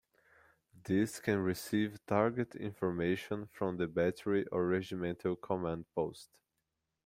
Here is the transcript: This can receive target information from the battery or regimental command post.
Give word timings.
This 0.85 1.19
can 1.19 1.43
receive 1.43 2.03
target 2.07 2.55
information 2.55 3.45
from 3.51 3.77
the 3.77 3.85
battery 3.87 4.47
or 4.47 4.65
regimental 4.65 5.35
command 5.35 5.85
post. 5.93 6.31